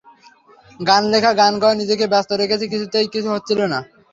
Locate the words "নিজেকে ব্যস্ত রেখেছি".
1.81-2.65